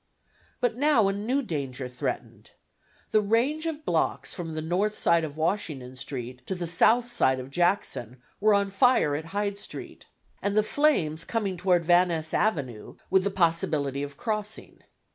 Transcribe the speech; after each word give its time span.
But 0.61 0.77
now 0.77 1.07
a 1.09 1.13
new 1.13 1.43
danger 1.43 1.87
threatened. 1.87 2.49
The 3.11 3.21
range 3.21 3.67
of 3.67 3.85
blocks 3.85 4.33
from 4.33 4.55
the 4.55 4.61
north 4.63 4.97
side 4.97 5.23
of 5.23 5.37
Washington 5.37 5.95
Street 5.95 6.43
to 6.47 6.55
the 6.55 6.65
south 6.65 7.13
side 7.13 7.39
of 7.39 7.51
Jackson 7.51 8.17
were 8.39 8.55
on 8.55 8.71
fire 8.71 9.13
at 9.15 9.25
Hyde 9.25 9.59
Street, 9.59 10.07
and 10.41 10.57
the 10.57 10.63
flames 10.63 11.23
coming 11.23 11.55
toward 11.55 11.85
Van 11.85 12.07
Ness 12.07 12.33
Avenue, 12.33 12.95
with 13.11 13.23
the 13.23 13.29
possibility 13.29 14.01
of 14.01 14.17
crossing. 14.17 14.81